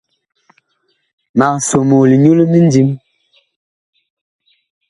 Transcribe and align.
Mag 1.37 1.55
somoo 1.69 2.03
linyu 2.09 2.31
limindim. 2.39 2.89